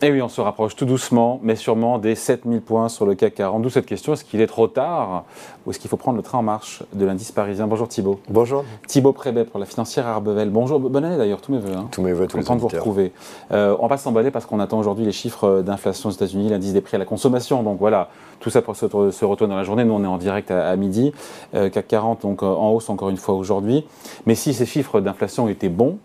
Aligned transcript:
Et 0.00 0.12
oui, 0.12 0.22
on 0.22 0.28
se 0.28 0.40
rapproche 0.40 0.76
tout 0.76 0.84
doucement, 0.84 1.40
mais 1.42 1.56
sûrement 1.56 1.98
des 1.98 2.14
7000 2.14 2.60
points 2.60 2.88
sur 2.88 3.04
le 3.04 3.16
CAC 3.16 3.34
40. 3.34 3.62
D'où 3.62 3.68
cette 3.68 3.86
question, 3.86 4.12
est-ce 4.12 4.24
qu'il 4.24 4.40
est 4.40 4.46
trop 4.46 4.68
tard 4.68 5.24
ou 5.66 5.72
est-ce 5.72 5.80
qu'il 5.80 5.90
faut 5.90 5.96
prendre 5.96 6.16
le 6.16 6.22
train 6.22 6.38
en 6.38 6.42
marche 6.42 6.84
de 6.92 7.04
l'indice 7.04 7.32
parisien? 7.32 7.66
Bonjour 7.66 7.88
Thibault. 7.88 8.20
Bonjour. 8.30 8.64
Thibault 8.86 9.12
Prébet 9.12 9.44
pour 9.44 9.58
la 9.58 9.66
financière 9.66 10.06
Arbevel. 10.06 10.50
Bonjour, 10.50 10.78
bonne 10.78 11.04
année 11.04 11.16
d'ailleurs, 11.16 11.40
tous 11.40 11.50
mes 11.50 11.58
voeux. 11.58 11.74
Hein. 11.74 11.88
Tous 11.90 12.00
mes 12.00 12.12
voeux, 12.12 12.28
tous 12.28 12.36
Content 12.36 12.54
de 12.54 12.60
vous 12.60 12.68
retrouver. 12.68 13.10
Euh, 13.50 13.76
on 13.80 13.88
va 13.88 13.96
s'emballer 13.96 14.30
parce 14.30 14.46
qu'on 14.46 14.60
attend 14.60 14.78
aujourd'hui 14.78 15.04
les 15.04 15.10
chiffres 15.10 15.62
d'inflation 15.62 16.10
aux 16.10 16.12
États-Unis, 16.12 16.48
l'indice 16.48 16.74
des 16.74 16.80
prix 16.80 16.94
à 16.94 16.98
la 16.98 17.04
consommation. 17.04 17.64
Donc 17.64 17.80
voilà, 17.80 18.08
tout 18.38 18.50
ça 18.50 18.62
pour 18.62 18.76
se, 18.76 18.84
retourner 18.86 19.50
dans 19.50 19.58
la 19.58 19.64
journée. 19.64 19.84
Nous, 19.84 19.94
on 19.94 20.04
est 20.04 20.06
en 20.06 20.18
direct 20.18 20.52
à, 20.52 20.76
midi. 20.76 21.12
Euh, 21.56 21.70
CAC 21.70 21.88
40, 21.88 22.22
donc 22.22 22.44
euh, 22.44 22.46
en 22.46 22.70
hausse 22.70 22.88
encore 22.88 23.08
une 23.08 23.16
fois 23.16 23.34
aujourd'hui. 23.34 23.84
Mais 24.26 24.36
si 24.36 24.54
ces 24.54 24.64
chiffres 24.64 25.00
d'inflation 25.00 25.48
étaient 25.48 25.68
bons, 25.68 25.98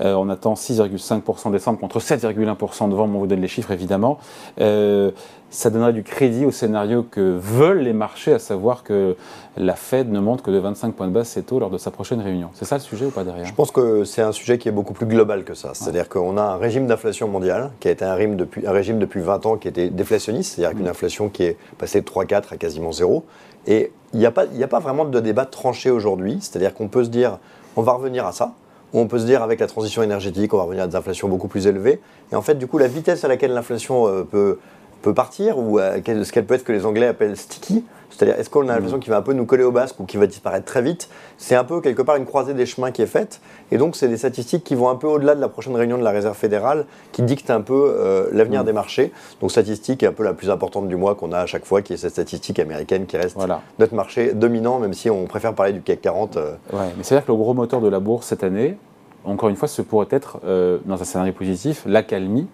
euh, 0.00 0.14
on 0.14 0.28
attend 0.28 0.54
6,5% 0.54 1.50
décembre 1.52 1.78
contre 1.78 2.00
7,1% 2.00 2.88
novembre. 2.88 3.16
On 3.16 3.20
vous 3.20 3.26
donne 3.26 3.40
les 3.40 3.48
chiffres 3.48 3.70
évidemment. 3.70 4.18
Euh, 4.60 5.10
ça 5.50 5.70
donnerait 5.70 5.92
du 5.92 6.02
crédit 6.02 6.44
au 6.44 6.50
scénario 6.50 7.04
que 7.08 7.38
veulent 7.40 7.78
les 7.78 7.92
marchés, 7.92 8.32
à 8.32 8.40
savoir 8.40 8.82
que 8.82 9.16
la 9.56 9.76
Fed 9.76 10.10
ne 10.10 10.18
monte 10.18 10.42
que 10.42 10.50
de 10.50 10.58
25 10.58 10.94
points 10.94 11.06
de 11.06 11.12
base 11.12 11.28
ses 11.28 11.44
taux 11.44 11.60
lors 11.60 11.70
de 11.70 11.78
sa 11.78 11.92
prochaine 11.92 12.20
réunion. 12.20 12.48
C'est 12.54 12.64
ça 12.64 12.74
le 12.74 12.80
sujet 12.80 13.06
ou 13.06 13.10
pas 13.10 13.22
derrière? 13.22 13.46
Je 13.46 13.54
pense 13.54 13.70
que 13.70 14.02
c'est 14.02 14.22
un 14.22 14.32
sujet 14.32 14.58
qui 14.58 14.68
est 14.68 14.72
beaucoup 14.72 14.94
plus 14.94 15.06
global 15.06 15.44
que 15.44 15.54
ça. 15.54 15.70
C'est-à-dire 15.74 16.08
qu'on 16.08 16.36
a 16.38 16.42
un 16.42 16.56
régime 16.56 16.88
d'inflation 16.88 17.28
mondiale 17.28 17.70
qui 17.78 17.86
a 17.86 17.92
été 17.92 18.04
un 18.04 18.14
régime, 18.14 18.34
depuis, 18.34 18.66
un 18.66 18.72
régime 18.72 18.98
depuis 18.98 19.20
20 19.20 19.46
ans 19.46 19.56
qui 19.56 19.68
était 19.68 19.90
déflationniste, 19.90 20.56
c'est-à-dire 20.56 20.76
qu'une 20.76 20.86
mm. 20.86 20.90
inflation 20.90 21.28
qui 21.28 21.44
est 21.44 21.56
passée 21.78 22.00
de 22.00 22.06
3,4 22.06 22.54
à 22.54 22.56
quasiment 22.56 22.90
0. 22.90 23.24
Et 23.68 23.92
il 24.12 24.18
n'y 24.18 24.26
a 24.26 24.32
pas 24.32 24.80
vraiment 24.80 25.04
de 25.04 25.20
débat 25.20 25.46
tranché 25.46 25.90
aujourd'hui, 25.90 26.38
c'est-à-dire 26.40 26.74
qu'on 26.74 26.88
peut 26.88 27.04
se 27.04 27.10
dire 27.10 27.38
on 27.76 27.82
va 27.82 27.92
revenir 27.92 28.26
à 28.26 28.32
ça 28.32 28.54
on 29.00 29.06
peut 29.06 29.18
se 29.18 29.26
dire 29.26 29.42
avec 29.42 29.60
la 29.60 29.66
transition 29.66 30.02
énergétique, 30.02 30.54
on 30.54 30.58
va 30.58 30.62
revenir 30.64 30.84
à 30.84 30.86
des 30.86 30.96
inflations 30.96 31.28
beaucoup 31.28 31.48
plus 31.48 31.66
élevées. 31.66 32.00
Et 32.32 32.36
en 32.36 32.42
fait, 32.42 32.54
du 32.54 32.66
coup, 32.66 32.78
la 32.78 32.88
vitesse 32.88 33.24
à 33.24 33.28
laquelle 33.28 33.52
l'inflation 33.52 34.06
euh, 34.06 34.22
peut, 34.22 34.58
peut 35.04 35.14
partir, 35.14 35.58
ou 35.58 35.78
euh, 35.78 36.00
ce 36.04 36.32
qu'elle 36.32 36.46
peut 36.46 36.54
être 36.54 36.64
que 36.64 36.72
les 36.72 36.86
Anglais 36.86 37.06
appellent 37.06 37.36
sticky, 37.36 37.84
c'est-à-dire 38.10 38.38
est-ce 38.38 38.48
qu'on 38.48 38.68
a 38.68 38.74
l'impression 38.74 38.96
mm. 38.96 39.00
qu'il 39.00 39.10
va 39.10 39.18
un 39.18 39.22
peu 39.22 39.32
nous 39.32 39.44
coller 39.44 39.64
au 39.64 39.72
basque 39.72 39.98
ou 40.00 40.04
qu'il 40.04 40.20
va 40.20 40.26
disparaître 40.26 40.64
très 40.64 40.82
vite, 40.82 41.08
c'est 41.36 41.56
un 41.56 41.64
peu 41.64 41.80
quelque 41.80 42.02
part 42.02 42.16
une 42.16 42.26
croisée 42.26 42.54
des 42.54 42.64
chemins 42.64 42.90
qui 42.90 43.02
est 43.02 43.06
faite. 43.06 43.40
Et 43.70 43.76
donc, 43.76 43.96
c'est 43.96 44.08
des 44.08 44.16
statistiques 44.16 44.64
qui 44.64 44.74
vont 44.74 44.88
un 44.88 44.96
peu 44.96 45.06
au-delà 45.06 45.34
de 45.34 45.40
la 45.40 45.48
prochaine 45.48 45.74
réunion 45.74 45.98
de 45.98 46.04
la 46.04 46.10
Réserve 46.10 46.36
fédérale, 46.36 46.86
qui 47.12 47.22
dictent 47.22 47.50
un 47.50 47.60
peu 47.60 47.94
euh, 47.98 48.28
l'avenir 48.32 48.62
mm. 48.62 48.66
des 48.66 48.72
marchés. 48.72 49.12
Donc, 49.40 49.50
statistique 49.50 50.02
est 50.02 50.06
un 50.06 50.12
peu 50.12 50.24
la 50.24 50.32
plus 50.32 50.50
importante 50.50 50.88
du 50.88 50.96
mois 50.96 51.14
qu'on 51.14 51.32
a 51.32 51.38
à 51.38 51.46
chaque 51.46 51.64
fois, 51.64 51.82
qui 51.82 51.92
est 51.92 51.96
cette 51.96 52.12
statistique 52.12 52.58
américaine 52.58 53.06
qui 53.06 53.16
reste 53.16 53.36
notre 53.78 53.94
marché 53.94 54.32
dominant, 54.32 54.78
même 54.78 54.94
si 54.94 55.10
on 55.10 55.26
préfère 55.26 55.54
parler 55.54 55.72
du 55.72 55.82
CAC 55.82 56.00
40. 56.00 56.36
Ouais, 56.36 56.42
mais 56.96 57.02
c'est-à-dire 57.02 57.26
que 57.26 57.32
le 57.32 57.38
gros 57.38 57.54
moteur 57.54 57.80
de 57.80 57.88
la 57.88 58.00
bourse 58.00 58.26
cette 58.26 58.44
année, 58.44 58.76
encore 59.24 59.48
une 59.48 59.56
fois, 59.56 59.68
ce 59.68 59.82
pourrait 59.82 60.06
être, 60.10 60.38
euh, 60.44 60.78
dans 60.84 61.00
un 61.00 61.04
scénario 61.04 61.32
positif, 61.32 61.82
l'accalmie 61.86 62.46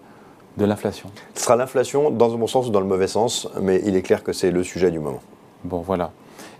de 0.57 0.65
l'inflation. 0.65 1.09
Ce 1.33 1.43
sera 1.43 1.55
l'inflation 1.55 2.11
dans 2.11 2.27
le 2.27 2.37
bon 2.37 2.47
sens 2.47 2.67
ou 2.67 2.71
dans 2.71 2.79
le 2.79 2.85
mauvais 2.85 3.07
sens, 3.07 3.47
mais 3.61 3.81
il 3.85 3.95
est 3.95 4.01
clair 4.01 4.23
que 4.23 4.33
c'est 4.33 4.51
le 4.51 4.63
sujet 4.63 4.91
du 4.91 4.99
moment. 4.99 5.21
Bon, 5.63 5.79
voilà. 5.79 6.11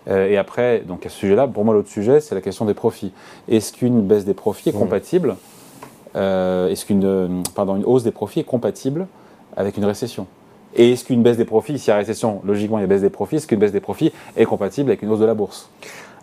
Euh, 0.08 0.30
et 0.30 0.38
après, 0.38 0.80
donc 0.80 1.06
à 1.06 1.10
ce 1.10 1.18
sujet-là, 1.18 1.48
pour 1.48 1.66
moi, 1.66 1.74
l'autre 1.74 1.90
sujet, 1.90 2.20
c'est 2.20 2.36
la 2.36 2.42
question 2.42 2.66
des 2.66 2.74
profits. 2.74 3.12
Est-ce 3.48 3.74
qu'une 3.74 4.02
baisse 4.02 4.26
des 4.26 4.34
profits 4.34 4.70
est 4.70 4.76
mmh. 4.76 4.80
compatible 4.80 5.36
euh, 6.16 6.70
Est-ce 6.70 6.86
qu'une 6.86 7.44
pardon, 7.54 7.76
une 7.76 7.86
hausse 7.86 8.04
des 8.04 8.12
profits 8.12 8.40
est 8.40 8.46
compatible 8.46 9.08
avec 9.56 9.78
une 9.78 9.86
récession? 9.86 10.28
Et 10.76 10.94
est-ce 10.94 11.04
qu'une 11.04 11.22
baisse 11.22 11.38
des 11.38 11.46
profits, 11.46 11.78
s'il 11.78 11.90
y 11.90 11.92
a 11.92 11.98
récession, 11.98 12.42
logiquement, 12.46 12.78
il 12.78 12.82
y 12.82 12.84
a 12.86 12.88
baisse 12.88 13.02
des 13.02 13.10
profits, 13.10 13.36
est-ce 13.36 13.48
qu'une 13.48 13.60
baisse 13.60 13.74
des 13.74 13.82
profits 13.82 14.14
est 14.38 14.46
compatible 14.46 14.90
avec 14.90 15.02
une 15.02 15.10
hausse 15.10 15.20
de 15.20 15.26
la 15.26 15.34
bourse? 15.34 15.70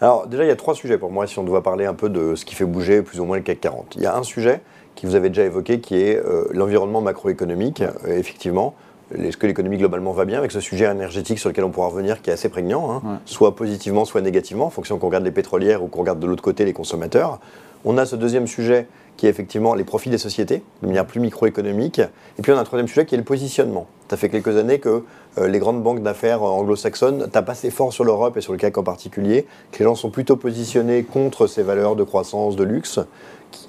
Alors 0.00 0.28
déjà, 0.28 0.44
il 0.44 0.48
y 0.48 0.52
a 0.52 0.56
trois 0.56 0.74
sujets 0.74 0.98
pour 0.98 1.10
moi 1.10 1.26
si 1.26 1.38
on 1.38 1.44
doit 1.44 1.62
parler 1.62 1.84
un 1.84 1.94
peu 1.94 2.08
de 2.08 2.34
ce 2.36 2.44
qui 2.44 2.54
fait 2.54 2.64
bouger 2.64 3.02
plus 3.02 3.18
ou 3.18 3.24
moins 3.24 3.36
le 3.36 3.42
CAC 3.42 3.60
40. 3.60 3.94
Il 3.96 4.02
y 4.02 4.06
a 4.06 4.16
un 4.16 4.22
sujet 4.22 4.60
qui 4.94 5.06
vous 5.06 5.14
avez 5.16 5.28
déjà 5.28 5.44
évoqué 5.44 5.80
qui 5.80 5.96
est 5.96 6.16
euh, 6.16 6.46
l'environnement 6.52 7.00
macroéconomique. 7.00 7.82
Euh, 7.82 8.16
effectivement, 8.16 8.74
est-ce 9.16 9.36
que 9.36 9.46
l'économie 9.46 9.76
globalement 9.76 10.12
va 10.12 10.24
bien 10.24 10.38
avec 10.38 10.52
ce 10.52 10.60
sujet 10.60 10.84
énergétique 10.84 11.38
sur 11.38 11.48
lequel 11.48 11.64
on 11.64 11.70
pourra 11.70 11.88
revenir 11.88 12.22
qui 12.22 12.30
est 12.30 12.32
assez 12.32 12.48
prégnant, 12.48 12.92
hein, 12.92 13.20
soit 13.24 13.56
positivement, 13.56 14.04
soit 14.04 14.20
négativement, 14.20 14.66
en 14.66 14.70
fonction 14.70 14.98
qu'on 14.98 15.06
regarde 15.06 15.24
les 15.24 15.32
pétrolières 15.32 15.82
ou 15.82 15.88
qu'on 15.88 16.00
regarde 16.00 16.20
de 16.20 16.26
l'autre 16.26 16.42
côté 16.42 16.64
les 16.64 16.72
consommateurs. 16.72 17.40
On 17.84 17.96
a 17.96 18.06
ce 18.06 18.16
deuxième 18.16 18.46
sujet 18.46 18.86
qui 19.16 19.26
est 19.26 19.30
effectivement 19.30 19.74
les 19.74 19.84
profits 19.84 20.10
des 20.10 20.18
sociétés, 20.18 20.62
de 20.82 20.86
manière 20.86 21.06
plus 21.06 21.20
microéconomique. 21.20 22.00
Et 22.38 22.42
puis 22.42 22.52
on 22.52 22.56
a 22.56 22.60
un 22.60 22.64
troisième 22.64 22.86
sujet 22.86 23.04
qui 23.04 23.14
est 23.14 23.18
le 23.18 23.24
positionnement. 23.24 23.86
Ça 24.08 24.16
fait 24.16 24.28
quelques 24.28 24.56
années 24.56 24.78
que 24.78 25.04
euh, 25.38 25.48
les 25.48 25.58
grandes 25.58 25.82
banques 25.82 26.02
d'affaires 26.02 26.42
anglo-saxonnes 26.42 27.28
tapent 27.30 27.50
assez 27.50 27.70
fort 27.70 27.92
sur 27.92 28.04
l'Europe 28.04 28.36
et 28.36 28.40
sur 28.40 28.52
le 28.52 28.58
CAC 28.58 28.78
en 28.78 28.82
particulier, 28.82 29.46
que 29.70 29.78
les 29.80 29.84
gens 29.84 29.94
sont 29.94 30.10
plutôt 30.10 30.36
positionnés 30.36 31.02
contre 31.02 31.46
ces 31.46 31.62
valeurs 31.62 31.96
de 31.96 32.04
croissance, 32.04 32.56
de 32.56 32.64
luxe. 32.64 33.00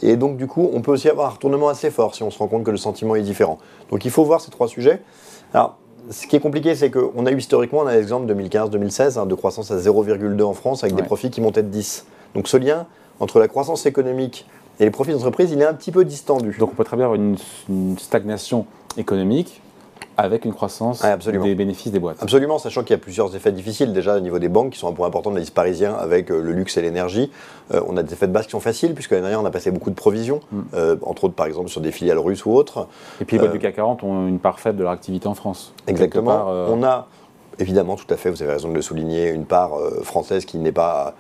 Et 0.02 0.16
donc 0.16 0.38
du 0.38 0.48
coup, 0.48 0.70
on 0.74 0.82
peut 0.82 0.92
aussi 0.92 1.10
avoir 1.10 1.28
un 1.28 1.32
retournement 1.32 1.70
assez 1.70 1.92
fort 1.92 2.16
si 2.16 2.24
on 2.24 2.32
se 2.32 2.40
rend 2.40 2.48
compte 2.48 2.64
que 2.64 2.72
le 2.72 2.78
sentiment 2.78 3.16
est 3.16 3.22
différent. 3.22 3.58
Donc 3.92 4.06
il 4.06 4.12
faut 4.12 4.24
voir 4.24 4.42
ces 4.42 4.52
trois 4.52 4.68
sujets. 4.68 5.02
Alors, 5.54 5.78
ce 6.10 6.26
qui 6.26 6.36
est 6.36 6.40
compliqué, 6.40 6.76
c'est 6.76 6.90
qu'on 6.90 7.26
a 7.26 7.32
eu 7.32 7.38
historiquement, 7.38 7.80
on 7.80 7.88
a 7.88 7.96
l'exemple 7.96 8.32
2015-2016 8.34 9.20
hein, 9.20 9.26
de 9.26 9.36
croissance 9.36 9.72
à 9.72 9.78
0,2 9.78 10.42
en 10.44 10.54
France 10.54 10.84
avec 10.84 10.96
des 10.96 11.04
profits 11.04 11.30
qui 11.30 11.42
montaient 11.42 11.64
de 11.64 11.70
10. 11.70 12.06
Donc 12.36 12.48
ce 12.48 12.58
lien 12.58 12.88
entre 13.20 13.40
la 13.40 13.48
croissance 13.48 13.86
économique 13.86 14.48
et 14.80 14.86
les 14.86 14.92
profits 14.92 15.12
d'entreprise, 15.12 15.52
il 15.52 15.62
est 15.62 15.66
un 15.66 15.74
petit 15.74 15.92
peu 15.92 16.06
distendu. 16.06 16.56
Donc 16.58 16.72
on 16.72 16.76
peut 16.76 16.84
très 16.84 16.96
bien 16.96 17.06
avoir 17.06 17.20
une, 17.20 17.38
stagnation 17.98 18.66
économique 18.98 19.62
avec 20.19 20.44
une 20.44 20.53
croissance 20.53 21.02
des 21.02 21.56
bénéfices 21.56 21.91
des 21.91 22.00
boîtes. 22.00 22.22
Absolument, 22.22 22.59
sachant 22.59 22.84
qu'il 22.84 22.91
y 22.91 23.00
a 23.00 23.02
plusieurs 23.02 23.35
effets 23.35 23.53
difficiles 23.53 23.94
déjà 23.94 24.18
au 24.18 24.19
niveau 24.19 24.38
des 24.38 24.50
banques 24.50 24.74
qui 24.74 24.80
sont 24.80 24.90
un 24.90 24.94
point 24.94 25.07
important 25.07 25.30
de 25.30 25.35
l'indice 25.35 25.50
parisien 25.50 25.94
avec 25.94 26.30
euh, 26.30 26.41
le 26.41 26.52
luxe 26.52 26.75
et 26.78 26.81
l'énergie. 26.81 27.31
Euh, 27.74 27.81
on 27.88 27.96
a 27.96 28.03
des 28.03 28.12
effets 28.13 28.28
de 28.28 28.34
base 28.34 28.46
qui 28.46 28.52
sont 28.52 28.59
faciles 28.59 28.94
puisque 28.94 29.12
l'année 29.12 29.24
dernière 29.24 29.41
on 29.41 29.46
a 29.46 29.52
passé 29.52 29.72
beaucoup 29.72 29.90
de 29.90 29.96
provisions, 29.96 30.41
mm. 30.52 30.62
euh, 30.74 30.97
entre 31.03 31.25
autres 31.25 31.35
par 31.35 31.46
exemple 31.46 31.69
sur 31.69 31.79
des 31.79 31.94
filiales 31.94 32.19
russes 32.19 32.46
ou 32.46 32.52
autres. 32.52 32.88
Et 33.22 33.25
puis 33.25 33.38
les 33.38 33.40
boîtes 33.40 33.53
du 33.53 33.59
CAC 33.59 33.75
40 33.75 34.03
ont 34.03 34.28
une 34.28 34.40
part 34.40 34.59
faible 34.59 34.78
de 34.78 34.84
leur 34.84 34.91
activité 34.91 35.28
en 35.28 35.35
France. 35.35 35.74
Exactement. 35.88 36.47
On 36.68 36.84
a 36.84 37.08
évidemment, 37.58 37.96
tout 37.96 38.13
à 38.13 38.18
fait, 38.18 38.29
vous 38.29 38.44
avez 38.44 38.53
raison 38.53 38.69
de 38.69 38.74
le 38.74 38.81
souligner, 38.81 39.29
une 39.29 39.46
part 39.46 39.72
française 40.03 40.46
qui 40.46 40.58
n'est 40.58 40.72
pas 40.72 41.13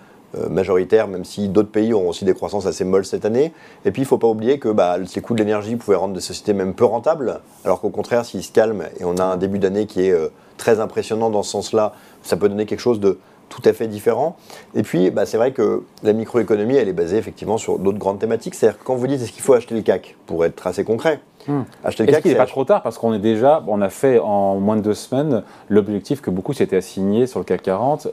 majoritaire, 0.49 1.07
même 1.07 1.25
si 1.25 1.47
d'autres 1.47 1.71
pays 1.71 1.93
auront 1.93 2.09
aussi 2.09 2.25
des 2.25 2.33
croissances 2.33 2.65
assez 2.65 2.83
molles 2.83 3.05
cette 3.05 3.25
année. 3.25 3.51
Et 3.85 3.91
puis, 3.91 4.01
il 4.01 4.05
ne 4.05 4.09
faut 4.09 4.17
pas 4.17 4.27
oublier 4.27 4.59
que 4.59 4.69
bah, 4.69 4.97
ces 5.05 5.21
coûts 5.21 5.33
de 5.33 5.39
l'énergie 5.39 5.75
pouvaient 5.75 5.97
rendre 5.97 6.13
des 6.13 6.21
sociétés 6.21 6.53
même 6.53 6.73
peu 6.73 6.85
rentables, 6.85 7.41
alors 7.65 7.81
qu'au 7.81 7.89
contraire, 7.89 8.25
s'ils 8.25 8.43
se 8.43 8.51
calment 8.51 8.83
et 8.99 9.05
on 9.05 9.17
a 9.17 9.23
un 9.23 9.37
début 9.37 9.59
d'année 9.59 9.85
qui 9.85 10.05
est 10.05 10.11
euh, 10.11 10.29
très 10.57 10.79
impressionnant 10.79 11.29
dans 11.29 11.43
ce 11.43 11.51
sens-là, 11.51 11.93
ça 12.21 12.37
peut 12.37 12.49
donner 12.49 12.65
quelque 12.65 12.79
chose 12.79 12.99
de 12.99 13.17
tout 13.49 13.61
à 13.65 13.73
fait 13.73 13.87
différent. 13.87 14.37
Et 14.75 14.83
puis, 14.83 15.09
bah, 15.09 15.25
c'est 15.25 15.37
vrai 15.37 15.51
que 15.51 15.83
la 16.03 16.13
microéconomie, 16.13 16.75
elle 16.75 16.87
est 16.87 16.93
basée 16.93 17.17
effectivement 17.17 17.57
sur 17.57 17.79
d'autres 17.79 17.97
grandes 17.97 18.19
thématiques. 18.19 18.55
C'est-à-dire 18.55 18.79
que 18.79 18.83
quand 18.83 18.95
vous 18.95 19.07
dites 19.07 19.21
est-ce 19.21 19.31
qu'il 19.31 19.41
faut 19.41 19.53
acheter 19.53 19.75
le 19.75 19.81
CAC, 19.81 20.15
pour 20.27 20.45
être 20.45 20.67
assez 20.67 20.83
concret, 20.83 21.19
hmm. 21.47 21.61
acheter 21.83 22.03
le 22.03 22.07
CAC. 22.07 22.15
Est-ce 22.15 22.21
qu'il 22.21 22.31
n'est 22.31 22.37
pas 22.37 22.45
trop 22.45 22.63
tard? 22.63 22.83
Parce 22.83 22.97
qu'on 22.97 23.13
est 23.13 23.19
déjà, 23.19 23.63
on 23.67 23.81
a 23.81 23.89
fait 23.89 24.19
en 24.19 24.59
moins 24.59 24.75
de 24.75 24.81
deux 24.81 24.93
semaines 24.93 25.43
l'objectif 25.67 26.21
que 26.21 26.29
beaucoup 26.29 26.53
s'étaient 26.53 26.77
assignés 26.77 27.25
sur 27.25 27.39
le 27.39 27.45
CAC 27.45 27.63
40 27.63 28.07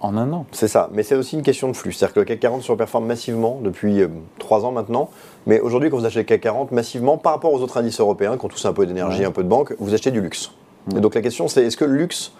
en 0.00 0.16
un 0.16 0.32
an. 0.32 0.46
C'est 0.52 0.68
ça, 0.68 0.90
mais 0.92 1.02
c'est 1.02 1.14
aussi 1.14 1.36
une 1.36 1.42
question 1.42 1.68
de 1.68 1.76
flux. 1.76 1.92
C'est-à-dire 1.92 2.14
que 2.14 2.20
le 2.20 2.26
CAC 2.26 2.40
40 2.40 2.62
surperforme 2.62 3.06
massivement 3.06 3.58
depuis 3.62 4.02
euh, 4.02 4.08
trois 4.38 4.64
ans 4.64 4.72
maintenant. 4.72 5.10
Mais 5.46 5.60
aujourd'hui, 5.60 5.90
quand 5.90 5.98
vous 5.98 6.04
achetez 6.04 6.20
le 6.20 6.24
CAC 6.24 6.40
40 6.42 6.72
massivement, 6.72 7.18
par 7.18 7.32
rapport 7.32 7.52
aux 7.52 7.60
autres 7.60 7.78
indices 7.78 8.00
européens, 8.00 8.36
qui 8.36 8.44
ont 8.44 8.48
tous 8.48 8.64
un 8.66 8.72
peu 8.72 8.86
d'énergie, 8.86 9.24
un 9.24 9.30
peu 9.30 9.42
de 9.42 9.48
banque, 9.48 9.74
vous 9.78 9.94
achetez 9.94 10.10
du 10.10 10.20
luxe. 10.20 10.52
Et 10.94 11.00
donc 11.00 11.14
la 11.14 11.22
question, 11.22 11.48
c'est 11.48 11.64
est-ce 11.64 11.76
que 11.76 11.84
le 11.84 11.96
luxe 11.96 12.32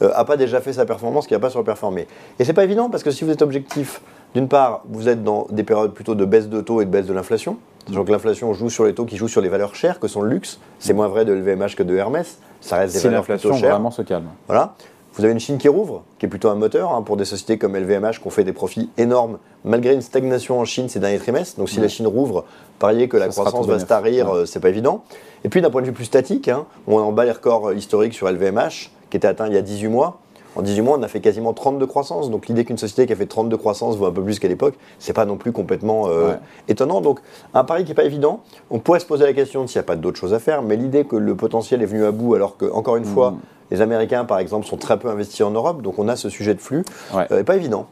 n'a 0.00 0.20
euh, 0.20 0.24
pas 0.24 0.36
déjà 0.36 0.60
fait 0.60 0.72
sa 0.72 0.86
performance, 0.86 1.26
qui 1.26 1.34
n'a 1.34 1.38
pas 1.38 1.50
surperformé? 1.50 2.06
Et 2.38 2.44
c'est 2.44 2.52
pas 2.52 2.64
évident 2.64 2.90
parce 2.90 3.02
que 3.02 3.10
si 3.10 3.24
vous 3.24 3.30
êtes 3.30 3.42
objectif, 3.42 4.00
d'une 4.34 4.48
part, 4.48 4.82
vous 4.88 5.08
êtes 5.08 5.22
dans 5.22 5.46
des 5.50 5.62
périodes 5.62 5.92
plutôt 5.92 6.14
de 6.14 6.24
baisse 6.24 6.48
de 6.48 6.60
taux 6.60 6.80
et 6.80 6.84
de 6.84 6.90
baisse 6.90 7.06
de 7.06 7.12
l'inflation. 7.12 7.58
Sachant 7.86 8.04
que 8.04 8.12
l'inflation 8.12 8.54
joue 8.54 8.70
sur 8.70 8.84
les 8.84 8.94
taux 8.94 9.04
qui 9.04 9.16
jouent 9.16 9.28
sur 9.28 9.40
les 9.40 9.48
valeurs 9.48 9.74
chères 9.74 9.98
que 9.98 10.06
sont 10.06 10.22
le 10.22 10.30
luxe. 10.30 10.60
C'est 10.78 10.92
moins 10.92 11.08
vrai 11.08 11.24
de 11.24 11.32
LVMH 11.32 11.74
que 11.76 11.82
de 11.82 11.96
Hermès. 11.96 12.38
Ça 12.60 12.76
reste 12.76 12.94
des 12.94 13.00
valeurs 13.00 13.24
plutôt 13.24 13.40
chères. 13.40 13.50
l'inflation 13.50 13.70
vraiment 13.70 13.90
se 13.90 14.02
calme. 14.02 14.28
Voilà. 14.46 14.74
Vous 15.14 15.24
avez 15.24 15.32
une 15.32 15.40
Chine 15.40 15.58
qui 15.58 15.68
rouvre, 15.68 16.04
qui 16.18 16.24
est 16.24 16.28
plutôt 16.28 16.48
un 16.48 16.54
moteur 16.54 16.92
hein, 16.92 17.02
pour 17.02 17.18
des 17.18 17.26
sociétés 17.26 17.58
comme 17.58 17.76
LVMH 17.76 18.20
qui 18.20 18.26
ont 18.26 18.30
fait 18.30 18.44
des 18.44 18.54
profits 18.54 18.88
énormes 18.96 19.38
malgré 19.62 19.92
une 19.92 20.00
stagnation 20.00 20.58
en 20.58 20.64
Chine 20.64 20.88
ces 20.88 21.00
derniers 21.00 21.18
trimestres. 21.18 21.58
Donc 21.58 21.68
si 21.68 21.80
la 21.80 21.88
Chine 21.88 22.06
rouvre, 22.06 22.46
parier 22.78 23.08
que 23.08 23.18
la 23.18 23.28
croissance 23.28 23.66
va 23.66 23.78
se 23.78 23.84
tarir, 23.84 24.30
euh, 24.30 24.46
c'est 24.46 24.60
pas 24.60 24.70
évident. 24.70 25.04
Et 25.44 25.50
puis 25.50 25.60
d'un 25.60 25.70
point 25.70 25.82
de 25.82 25.86
vue 25.86 25.92
plus 25.92 26.06
statique, 26.06 26.48
hein, 26.48 26.64
on 26.86 26.98
en 26.98 27.12
bat 27.12 27.26
les 27.26 27.32
records 27.32 27.74
historiques 27.74 28.14
sur 28.14 28.30
LVMH 28.30 28.90
qui 29.10 29.18
était 29.18 29.28
atteint 29.28 29.48
il 29.48 29.52
y 29.52 29.58
a 29.58 29.62
18 29.62 29.88
mois. 29.88 30.18
En 30.54 30.60
18 30.60 30.82
mois, 30.82 30.98
on 30.98 31.02
a 31.02 31.08
fait 31.08 31.20
quasiment 31.20 31.52
30 31.52 31.78
de 31.78 31.84
croissance. 31.84 32.30
Donc 32.30 32.46
l'idée 32.46 32.64
qu'une 32.64 32.78
société 32.78 33.06
qui 33.06 33.12
a 33.12 33.16
fait 33.16 33.26
30 33.26 33.48
de 33.48 33.56
croissance 33.56 33.96
vaut 33.96 34.06
un 34.06 34.12
peu 34.12 34.22
plus 34.22 34.38
qu'à 34.38 34.48
l'époque, 34.48 34.74
c'est 34.98 35.12
pas 35.12 35.24
non 35.24 35.36
plus 35.36 35.52
complètement 35.52 36.08
euh, 36.08 36.34
étonnant. 36.68 37.02
Donc 37.02 37.20
un 37.52 37.64
pari 37.64 37.84
qui 37.84 37.90
n'est 37.90 37.94
pas 37.94 38.04
évident. 38.04 38.40
On 38.70 38.78
pourrait 38.78 39.00
se 39.00 39.06
poser 39.06 39.24
la 39.24 39.32
question 39.32 39.66
s'il 39.66 39.78
n'y 39.78 39.84
a 39.84 39.86
pas 39.86 39.96
d'autres 39.96 40.18
choses 40.18 40.34
à 40.34 40.38
faire, 40.38 40.62
mais 40.62 40.76
l'idée 40.76 41.04
que 41.04 41.16
le 41.16 41.34
potentiel 41.34 41.82
est 41.82 41.86
venu 41.86 42.04
à 42.04 42.12
bout 42.12 42.34
alors 42.34 42.56
que, 42.56 42.70
encore 42.70 42.96
une 42.96 43.04
mmh. 43.04 43.14
fois, 43.14 43.34
les 43.72 43.80
Américains, 43.80 44.24
par 44.24 44.38
exemple, 44.38 44.66
sont 44.66 44.76
très 44.76 44.98
peu 44.98 45.08
investis 45.08 45.40
en 45.40 45.50
Europe, 45.50 45.82
donc 45.82 45.98
on 45.98 46.06
a 46.06 46.14
ce 46.14 46.28
sujet 46.28 46.54
de 46.54 46.60
flux. 46.60 46.84
Ouais. 47.14 47.26
Euh, 47.32 47.42
pas 47.42 47.56
évident. 47.56 47.86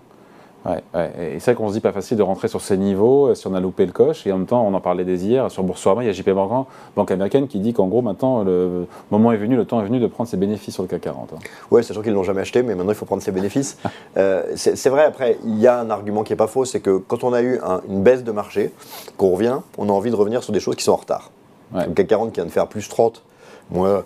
Ouais, 0.67 0.83
Et 1.19 1.41
c'est 1.41 1.53
vrai 1.53 1.55
qu'on 1.55 1.69
se 1.69 1.73
dit 1.73 1.81
pas 1.81 1.93
facile 1.93 2.19
de 2.19 2.23
rentrer 2.23 2.47
sur 2.49 2.61
ces 2.61 2.77
niveaux 2.77 3.29
euh, 3.29 3.35
si 3.35 3.47
on 3.47 3.55
a 3.55 3.61
loupé 3.61 3.87
le 3.87 3.93
coche. 3.93 4.27
Et 4.27 4.33
en 4.33 4.37
même 4.37 4.47
temps, 4.47 4.63
on 4.63 4.75
en 4.75 4.81
parlait 4.81 5.07
des 5.07 5.25
hier 5.25 5.51
sur 5.51 5.63
Boursorama, 5.63 6.03
il 6.03 6.07
y 6.07 6.11
a 6.11 6.13
JP 6.13 6.29
Morgan, 6.29 6.65
banque 6.97 7.11
américaine, 7.13 7.49
qui 7.49 7.61
dit 7.61 7.73
qu'en 7.73 7.87
gros 7.87 8.03
maintenant 8.03 8.45
le 8.45 8.87
moment 9.11 9.33
est 9.33 9.39
venu, 9.39 9.57
le 9.57 9.65
temps 9.65 9.81
est 9.81 9.87
venu 9.87 10.01
de 10.01 10.07
prendre 10.07 10.29
ses 10.29 10.37
bénéfices 10.37 10.75
sur 10.75 10.83
le 10.83 10.89
CAC 10.89 11.01
40. 11.01 11.33
Oui, 11.71 11.83
sachant 11.83 12.03
qu'ils 12.03 12.11
ne 12.11 12.17
l'ont 12.17 12.25
jamais 12.25 12.43
acheté, 12.43 12.63
mais 12.63 12.75
maintenant 12.75 12.93
il 12.93 12.97
faut 12.97 13.07
prendre 13.07 13.23
ses 13.23 13.33
bénéfices. 13.33 13.79
Euh, 14.17 14.43
c'est 14.57 14.89
vrai. 14.89 15.05
Après, 15.05 15.39
il 15.45 15.59
y 15.59 15.67
a 15.67 15.79
un 15.79 15.89
argument 15.89 16.25
qui 16.25 16.33
est 16.33 16.37
pas 16.37 16.49
faux, 16.49 16.65
c'est 16.65 16.81
que 16.81 16.99
quand 16.99 17.23
on 17.23 17.33
a 17.33 17.43
eu 17.43 17.61
une 17.89 18.03
baisse 18.03 18.25
de 18.25 18.33
marché, 18.33 18.73
qu'on 19.17 19.31
revient, 19.31 19.59
on 19.79 19.89
a 19.89 19.93
envie 19.93 20.11
de 20.11 20.17
revenir 20.17 20.43
sur 20.43 20.53
des 20.53 20.59
choses 20.59 20.75
qui 20.75 20.83
sont 20.83 20.93
en 20.93 20.97
retard. 20.97 21.31
Ouais. 21.73 21.87
Le 21.87 21.93
CAC 21.93 22.09
40 22.09 22.33
qui 22.33 22.41
vient 22.41 22.45
de 22.45 22.51
faire 22.51 22.67
plus 22.67 22.89
30, 22.89 23.23
moins. 23.71 24.05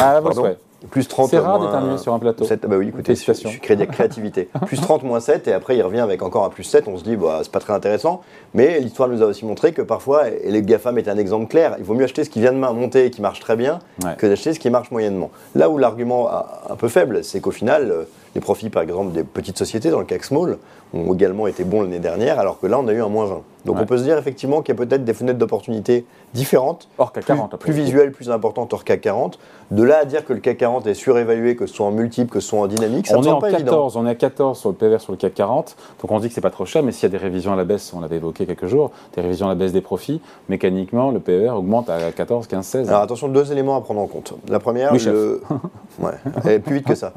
Ah, 0.00 0.20
Pardon. 0.22 0.42
ouais. 0.42 0.56
Plus 0.90 1.08
30. 1.08 1.30
C'est 1.30 1.38
rare 1.38 1.60
d'éternuer 1.60 1.96
sur 1.96 2.12
un 2.12 2.18
plateau. 2.18 2.44
7, 2.44 2.66
bah 2.66 2.76
oui, 2.76 2.88
écoutez, 2.88 3.14
je, 3.14 3.32
suis 3.32 3.60
crédit 3.60 3.86
créativité. 3.86 4.50
plus 4.66 4.78
30, 4.78 5.02
moins 5.02 5.20
7, 5.20 5.48
et 5.48 5.52
après 5.52 5.76
il 5.76 5.82
revient 5.82 6.00
avec 6.00 6.22
encore 6.22 6.44
un 6.44 6.50
plus 6.50 6.64
7. 6.64 6.88
On 6.88 6.98
se 6.98 7.04
dit, 7.04 7.16
bah, 7.16 7.40
c'est 7.42 7.50
pas 7.50 7.60
très 7.60 7.72
intéressant. 7.72 8.20
Mais 8.52 8.80
l'histoire 8.80 9.08
nous 9.08 9.22
a 9.22 9.26
aussi 9.26 9.46
montré 9.46 9.72
que 9.72 9.80
parfois, 9.82 10.28
et 10.28 10.50
les 10.50 10.62
GAFAM 10.62 10.98
est 10.98 11.08
un 11.08 11.16
exemple 11.16 11.48
clair, 11.48 11.76
il 11.78 11.84
vaut 11.84 11.94
mieux 11.94 12.04
acheter 12.04 12.22
ce 12.24 12.30
qui 12.30 12.40
vient 12.40 12.52
de 12.52 12.58
monter 12.58 13.06
et 13.06 13.10
qui 13.10 13.22
marche 13.22 13.40
très 13.40 13.56
bien 13.56 13.78
Ouais. 14.04 14.14
que 14.18 14.26
d'acheter 14.26 14.52
ce 14.52 14.58
qui 14.60 14.68
marche 14.68 14.90
moyennement. 14.90 15.30
Là 15.54 15.70
où 15.70 15.78
l'argument 15.78 16.28
un 16.68 16.76
peu 16.76 16.88
faible, 16.88 17.24
c'est 17.24 17.40
qu'au 17.40 17.50
final, 17.50 17.90
euh, 17.90 18.04
les 18.34 18.40
profits, 18.40 18.70
par 18.70 18.82
exemple, 18.82 19.12
des 19.12 19.24
petites 19.24 19.58
sociétés 19.58 19.90
dans 19.90 19.98
le 20.00 20.04
CAC 20.04 20.24
Small 20.24 20.58
ont 20.92 21.12
également 21.14 21.46
été 21.46 21.64
bons 21.64 21.82
l'année 21.82 21.98
dernière, 21.98 22.38
alors 22.38 22.60
que 22.60 22.66
là, 22.66 22.78
on 22.78 22.86
a 22.88 22.92
eu 22.92 23.02
un 23.02 23.08
moins 23.08 23.26
20. 23.26 23.42
Donc 23.64 23.76
Ouais. 23.76 23.82
on 23.82 23.86
peut 23.86 23.96
se 23.96 24.02
dire 24.02 24.18
effectivement 24.18 24.60
qu'il 24.60 24.74
y 24.74 24.78
a 24.80 24.84
peut-être 24.84 25.04
des 25.04 25.14
fenêtres 25.14 25.38
d'opportunité 25.38 26.04
différentes, 26.34 26.86
Hors 26.98 27.12
CAC 27.12 27.24
plus, 27.24 27.34
40. 27.34 27.54
après. 27.54 27.58
plus 27.72 27.72
visuelles, 27.82 28.12
plus 28.12 28.30
importantes 28.30 28.72
hors 28.74 28.84
CAC 28.84 29.00
40. 29.00 29.38
De 29.70 29.82
là 29.82 30.00
à 30.00 30.04
dire 30.04 30.24
que 30.26 30.34
le 30.34 30.40
CAC 30.40 30.58
40 30.58 30.86
est 30.86 30.92
surévalué, 30.94 31.56
que 31.56 31.66
ce 31.66 31.74
soit 31.74 31.86
en 31.86 31.90
multiple, 31.90 32.30
que 32.30 32.40
ce 32.40 32.48
soit 32.48 32.60
en 32.60 32.66
dynamique, 32.66 33.06
ça 33.06 33.16
on 33.16 33.22
me 33.22 33.26
est 33.26 33.30
en 33.30 33.38
pas 33.38 33.48
évident. 33.50 33.64
14, 33.70 33.96
on 33.96 34.06
est 34.06 34.10
à 34.10 34.14
14 34.14 34.58
sur 34.58 34.68
le 34.68 34.74
PVR 34.74 35.00
sur 35.00 35.12
le 35.12 35.16
CAC 35.18 35.32
40, 35.34 35.76
donc 36.02 36.10
on 36.10 36.18
se 36.18 36.22
dit 36.22 36.28
que 36.28 36.34
c'est 36.34 36.40
pas 36.42 36.50
trop 36.50 36.66
cher, 36.66 36.82
mais 36.82 36.92
s'il 36.92 37.04
y 37.04 37.06
a 37.06 37.08
des 37.18 37.22
révisions 37.24 37.54
à 37.54 37.56
la 37.56 37.64
baisse, 37.64 37.92
on 37.96 38.00
l'avait 38.00 38.16
évoqué 38.16 38.44
quelques 38.44 38.66
jours, 38.66 38.90
des 39.16 39.22
révisions 39.22 39.46
à 39.46 39.48
la 39.50 39.54
baisse 39.54 39.72
des 39.72 39.80
profits, 39.80 40.20
mécaniquement 40.50 41.10
le 41.10 41.20
PVR 41.20 41.56
augmente 41.56 41.88
à 41.88 42.12
14, 42.12 42.46
15, 42.46 42.66
16. 42.66 42.88
Alors 42.90 43.00
attention, 43.02 43.28
deux 43.28 43.50
éléments 43.50 43.76
à 43.76 43.80
prendre 43.80 44.00
en 44.00 44.06
compte. 44.06 44.34
La 44.48 44.60
première, 44.60 44.92
Oui, 44.92 45.02
le... 45.06 45.40
ouais, 46.00 46.12
elle 46.44 46.50
est 46.52 46.58
plus 46.58 46.74
vite 46.76 46.86
que 46.86 46.94
ça. 46.94 47.12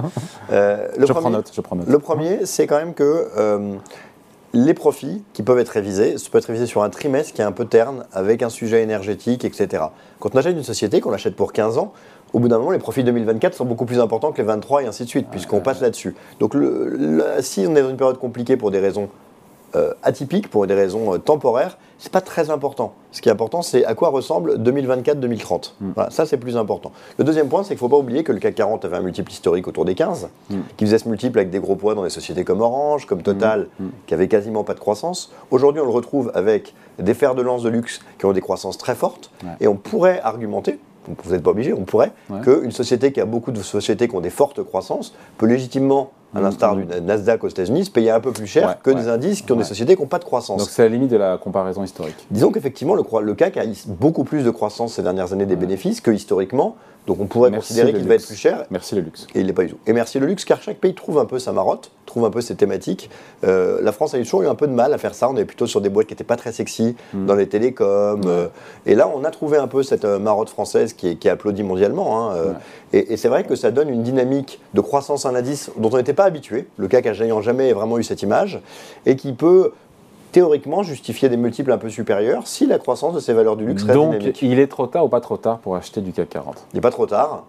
Euh, 0.51 0.87
le 0.97 1.06
je 1.07 1.13
premier- 1.13 1.23
prends 1.23 1.29
note, 1.31 1.51
je 1.53 1.61
prends 1.61 1.75
note. 1.75 1.87
Le 1.87 1.99
premier, 1.99 2.45
c'est 2.45 2.67
quand 2.67 2.77
même 2.77 2.93
que 2.93 3.27
euh, 3.37 3.73
les 4.53 4.73
profits 4.73 5.23
qui 5.33 5.43
peuvent 5.43 5.59
être 5.59 5.69
révisés, 5.69 6.17
ça 6.17 6.29
peut 6.31 6.37
être 6.37 6.45
révisé 6.45 6.65
sur 6.65 6.83
un 6.83 6.89
trimestre 6.89 7.33
qui 7.33 7.41
est 7.41 7.45
un 7.45 7.51
peu 7.51 7.65
terne, 7.65 8.05
avec 8.13 8.41
un 8.43 8.49
sujet 8.49 8.81
énergétique, 8.81 9.43
etc. 9.45 9.83
Quand 10.19 10.33
on 10.33 10.37
achète 10.37 10.55
une 10.55 10.63
société, 10.63 11.01
qu'on 11.01 11.11
l'achète 11.11 11.35
pour 11.35 11.51
15 11.53 11.77
ans, 11.77 11.91
au 12.33 12.39
bout 12.39 12.47
d'un 12.47 12.57
moment, 12.57 12.71
les 12.71 12.79
profits 12.79 13.03
2024 13.03 13.53
sont 13.53 13.65
beaucoup 13.65 13.85
plus 13.85 13.99
importants 13.99 14.31
que 14.31 14.37
les 14.37 14.47
23 14.47 14.83
et 14.83 14.87
ainsi 14.87 15.03
de 15.03 15.09
suite, 15.09 15.27
puisqu'on 15.29 15.59
passe 15.61 15.81
là-dessus. 15.81 16.15
Donc 16.39 16.53
le- 16.53 16.89
le- 16.97 17.23
si 17.41 17.65
on 17.67 17.75
est 17.75 17.81
dans 17.81 17.89
une 17.89 17.97
période 17.97 18.17
compliquée 18.17 18.57
pour 18.57 18.71
des 18.71 18.79
raisons 18.79 19.09
euh, 19.75 19.93
atypiques, 20.03 20.49
pour 20.49 20.65
des 20.67 20.73
raisons 20.73 21.13
euh, 21.13 21.17
temporaires, 21.17 21.77
c'est 21.99 22.11
pas 22.11 22.21
très 22.21 22.49
important. 22.51 22.93
Ce 23.11 23.21
qui 23.21 23.29
est 23.29 23.31
important, 23.31 23.61
c'est 23.61 23.83
à 23.85 23.95
quoi 23.95 24.09
ressemble 24.09 24.57
2024-2030. 24.59 25.73
Voilà, 25.95 26.09
ça, 26.09 26.25
c'est 26.25 26.37
plus 26.37 26.55
important. 26.57 26.91
Le 27.17 27.23
deuxième 27.23 27.47
point, 27.49 27.63
c'est 27.63 27.69
qu'il 27.69 27.75
ne 27.75 27.79
faut 27.79 27.89
pas 27.89 27.97
oublier 27.97 28.23
que 28.23 28.31
le 28.31 28.39
CAC 28.39 28.55
40 28.55 28.85
avait 28.85 28.97
un 28.97 29.01
multiple 29.01 29.31
historique 29.31 29.67
autour 29.67 29.83
des 29.85 29.95
15, 29.95 30.29
qui 30.77 30.85
faisait 30.85 30.99
ce 30.99 31.09
multiple 31.09 31.39
avec 31.39 31.49
des 31.49 31.59
gros 31.59 31.75
poids 31.75 31.95
dans 31.95 32.03
des 32.03 32.09
sociétés 32.09 32.43
comme 32.43 32.61
Orange, 32.61 33.05
comme 33.07 33.21
Total, 33.23 33.67
qui 34.05 34.13
avaient 34.13 34.27
quasiment 34.27 34.63
pas 34.63 34.73
de 34.75 34.79
croissance. 34.79 35.31
Aujourd'hui, 35.51 35.81
on 35.81 35.85
le 35.85 35.91
retrouve 35.91 36.31
avec 36.35 36.73
des 36.99 37.13
fers 37.13 37.35
de 37.35 37.41
lance 37.41 37.63
de 37.63 37.69
luxe 37.69 37.99
qui 38.19 38.25
ont 38.25 38.33
des 38.33 38.41
croissances 38.41 38.77
très 38.77 38.95
fortes, 38.95 39.31
Ouais. 39.43 39.51
et 39.61 39.67
on 39.67 39.75
pourrait 39.75 40.19
argumenter, 40.21 40.79
vous 41.23 41.31
n'êtes 41.31 41.43
pas 41.43 41.51
obligé, 41.51 41.73
on 41.73 41.83
pourrait, 41.83 42.11
Ouais. 42.29 42.41
qu'une 42.41 42.71
société 42.71 43.11
qui 43.11 43.21
a 43.21 43.25
beaucoup 43.25 43.51
de 43.51 43.61
sociétés 43.61 44.07
qui 44.07 44.15
ont 44.15 44.19
des 44.21 44.29
fortes 44.29 44.61
croissances 44.63 45.13
peut 45.37 45.45
légitimement, 45.45 46.11
à 46.35 46.41
l'instar 46.41 46.75
du 46.75 46.85
Nasdaq 46.85 47.43
aux 47.43 47.47
États-Unis, 47.47 47.85
se 47.85 47.91
payer 47.91 48.11
un 48.11 48.19
peu 48.19 48.31
plus 48.31 48.47
cher 48.47 48.67
Ouais, 48.67 48.73
que 48.83 48.89
ouais. 48.91 48.95
des 49.01 49.07
indices 49.07 49.41
qui 49.41 49.51
ont 49.51 49.55
Ouais. 49.55 49.63
des 49.63 49.67
sociétés 49.67 49.95
qui 49.95 50.01
n'ont 50.01 50.07
pas 50.07 50.19
de 50.19 50.25
croissance. 50.25 50.59
Donc 50.59 50.69
c'est 50.69 50.83
la 50.83 50.89
limite 50.89 51.09
de 51.09 51.17
la 51.17 51.37
comparaison 51.37 51.83
historique. 51.83 52.15
Disons 52.31 52.51
qu'effectivement, 52.51 52.95
le, 52.95 53.03
le 53.21 53.33
CAC 53.33 53.57
a 53.57 53.63
beaucoup 53.87 54.23
plus 54.23 54.43
de 54.43 54.49
croissance 54.51 54.93
ces 54.95 55.01
dernières 55.03 55.33
années 55.33 55.45
des 55.45 55.55
bénéfices 55.55 56.01
que 56.01 56.11
historiquement. 56.11 56.75
Donc 57.07 57.21
on 57.21 57.25
pourrait 57.25 57.49
Merci 57.51 57.69
considérer 57.69 57.93
qu'il 57.97 58.05
va 58.05 58.15
être 58.15 58.27
plus 58.27 58.35
cher. 58.35 58.65
Merci 58.69 58.93
le 58.93 58.99
luxe. 58.99 59.27
Et 59.33 59.39
il 59.39 59.47
n'est 59.47 59.53
pas 59.53 59.63
du 59.63 59.69
tout. 59.69 59.77
Et 59.87 59.93
merci 59.93 60.19
le 60.19 60.25
luxe, 60.25 60.43
car 60.43 60.61
chaque 60.61 60.75
pays 60.79 60.93
trouve 60.93 61.19
un 61.19 61.25
peu 61.25 61.39
sa 61.39 61.53
marotte, 61.53 61.89
trouve 62.05 62.25
un 62.25 62.29
peu 62.29 62.41
ses 62.41 62.55
thématiques. 62.55 63.09
Euh, 63.45 63.79
la 63.81 63.93
France 63.93 64.13
a 64.13 64.17
toujours 64.17 64.41
eu 64.41 64.47
un 64.47 64.55
peu 64.55 64.67
de 64.67 64.73
mal 64.73 64.93
à 64.93 64.97
faire 64.97 65.15
ça. 65.15 65.29
On 65.29 65.37
est 65.37 65.45
plutôt 65.45 65.67
sur 65.67 65.79
des 65.79 65.87
boîtes 65.87 66.07
qui 66.07 66.13
n'étaient 66.13 66.25
pas 66.25 66.35
très 66.35 66.51
sexy, 66.51 66.97
Mm. 67.13 67.25
dans 67.25 67.35
les 67.35 67.47
télécoms. 67.47 68.21
euh, 68.25 68.47
et 68.85 68.93
là, 68.93 69.09
on 69.15 69.23
a 69.23 69.31
trouvé 69.31 69.57
un 69.57 69.67
peu 69.69 69.83
cette 69.83 70.03
euh, 70.03 70.19
marotte 70.19 70.49
française 70.49 70.91
qui 70.91 71.07
est, 71.07 71.15
qui 71.15 71.29
est 71.29 71.31
applaudie 71.31 71.63
mondialement. 71.63 72.27
hein, 72.29 72.33
euh, 72.35 72.53
Et, 72.91 73.13
et 73.13 73.17
c'est 73.17 73.29
vrai 73.29 73.45
que 73.45 73.55
ça 73.55 73.71
donne 73.71 73.87
une 73.87 74.03
dynamique 74.03 74.59
de 74.73 74.81
croissance 74.81 75.25
à 75.25 75.29
un 75.29 75.35
indice 75.35 75.71
dont 75.77 75.89
on 75.93 75.95
n'était 75.97 76.13
pas 76.17 76.25
habitué. 76.25 76.67
Le 76.75 76.89
CAC 76.89 77.05
n'ayant 77.19 77.41
jamais 77.41 77.71
vraiment 77.71 77.97
eu 77.97 78.03
cette 78.03 78.21
image. 78.21 78.59
Et 79.05 79.15
qui 79.15 79.31
peut 79.31 79.71
théoriquement 80.33 80.83
justifier 80.83 81.29
des 81.29 81.37
multiples 81.37 81.71
un 81.71 81.77
peu 81.77 81.89
supérieurs 81.89 82.45
si 82.47 82.65
la 82.65 82.79
croissance 82.79 83.15
de 83.15 83.21
ces 83.21 83.33
valeurs 83.33 83.55
du 83.55 83.65
luxe 83.65 83.83
reste 83.83 83.95
Donc 83.95 84.11
dynamique. 84.17 84.41
il 84.41 84.59
est 84.59 84.67
trop 84.67 84.87
tard 84.87 85.05
ou 85.05 85.07
pas 85.07 85.21
trop 85.21 85.37
tard 85.37 85.59
pour 85.59 85.77
acheter 85.77 86.01
du 86.01 86.11
CAC 86.11 86.29
40 86.29 86.65
Il 86.73 86.75
n'est 86.75 86.81
pas 86.81 86.91
trop 86.91 87.05
tard. 87.05 87.45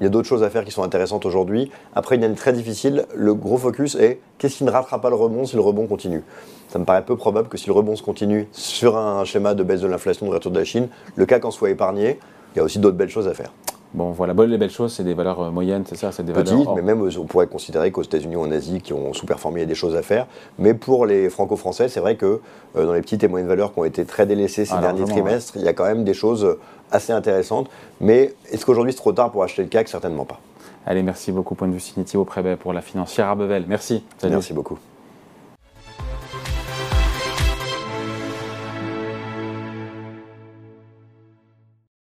Il 0.00 0.04
y 0.04 0.06
a 0.06 0.10
d'autres 0.10 0.28
choses 0.28 0.42
à 0.42 0.50
faire 0.50 0.64
qui 0.64 0.70
sont 0.70 0.82
intéressantes 0.82 1.24
aujourd'hui. 1.26 1.70
Après 1.94 2.16
une 2.16 2.24
année 2.24 2.34
très 2.34 2.52
difficile, 2.52 3.06
le 3.14 3.34
gros 3.34 3.58
focus 3.58 3.94
est 3.96 4.20
qu'est-ce 4.38 4.56
qui 4.56 4.64
ne 4.64 4.70
rattrape 4.70 5.02
pas 5.02 5.10
le 5.10 5.16
rebond 5.16 5.44
si 5.46 5.56
le 5.56 5.62
rebond 5.62 5.86
continue? 5.86 6.22
Ça 6.68 6.78
me 6.78 6.84
paraît 6.84 7.04
peu 7.04 7.16
probable 7.16 7.48
que 7.48 7.56
si 7.58 7.66
le 7.66 7.72
rebond 7.72 7.96
se 7.96 8.02
continue 8.02 8.46
sur 8.52 8.96
un 8.96 9.24
schéma 9.24 9.54
de 9.54 9.62
baisse 9.62 9.80
de 9.80 9.86
l'inflation, 9.86 10.26
de 10.26 10.32
retour 10.32 10.52
de 10.52 10.58
la 10.58 10.64
Chine, 10.64 10.88
le 11.16 11.24
CAC 11.26 11.44
en 11.44 11.50
soit 11.50 11.70
épargné. 11.70 12.18
Il 12.54 12.58
y 12.58 12.60
a 12.60 12.64
aussi 12.64 12.78
d'autres 12.78 12.96
belles 12.96 13.08
choses 13.10 13.28
à 13.28 13.34
faire. 13.34 13.52
Bon 13.96 14.10
voilà, 14.10 14.34
bon, 14.34 14.48
les 14.48 14.58
belles 14.58 14.70
choses, 14.70 14.92
c'est 14.92 15.04
des 15.04 15.14
valeurs 15.14 15.40
euh, 15.40 15.50
moyennes, 15.50 15.84
c'est 15.88 15.96
ça, 15.96 16.12
c'est 16.12 16.22
des 16.22 16.32
valeurs. 16.34 16.52
Petites, 16.54 16.68
hors- 16.68 16.76
mais 16.76 16.82
même 16.82 17.02
euh, 17.02 17.10
on 17.18 17.24
pourrait 17.24 17.46
considérer 17.46 17.90
qu'aux 17.90 18.02
États-Unis 18.02 18.36
ou 18.36 18.42
en 18.42 18.52
Asie, 18.52 18.82
qui 18.82 18.92
ont 18.92 19.14
sous-performé, 19.14 19.60
il 19.60 19.62
y 19.62 19.64
a 19.64 19.68
des 19.68 19.74
choses 19.74 19.96
à 19.96 20.02
faire. 20.02 20.26
Mais 20.58 20.74
pour 20.74 21.06
les 21.06 21.30
franco-français, 21.30 21.88
c'est 21.88 22.00
vrai 22.00 22.16
que 22.16 22.40
euh, 22.76 22.84
dans 22.86 22.92
les 22.92 23.00
petites 23.00 23.24
et 23.24 23.28
moyennes 23.28 23.48
valeurs 23.48 23.72
qui 23.72 23.78
ont 23.78 23.84
été 23.84 24.04
très 24.04 24.26
délaissées 24.26 24.66
ces 24.66 24.74
Ah, 24.74 24.80
derniers 24.82 25.04
trimestres, 25.06 25.54
il 25.56 25.62
y 25.62 25.68
a 25.68 25.72
quand 25.72 25.86
même 25.86 26.04
des 26.04 26.12
choses 26.14 26.58
assez 26.90 27.12
intéressantes. 27.12 27.70
Mais 28.02 28.34
est-ce 28.52 28.66
qu'aujourd'hui 28.66 28.92
c'est 28.92 28.98
trop 28.98 29.12
tard 29.12 29.30
pour 29.32 29.42
acheter 29.42 29.62
le 29.62 29.68
CAC? 29.68 29.88
Certainement 29.88 30.26
pas. 30.26 30.40
Allez, 30.84 31.02
merci 31.02 31.32
beaucoup, 31.32 31.54
point 31.54 31.66
de 31.66 31.72
vue 31.72 31.80
Signity 31.80 32.18
au 32.18 32.24
Prébet 32.24 32.56
pour 32.56 32.74
la 32.74 32.82
financière 32.82 33.26
Arbevel. 33.28 33.64
Merci. 33.66 34.04
Salut. 34.18 34.34
Merci 34.34 34.52
beaucoup. 34.52 34.78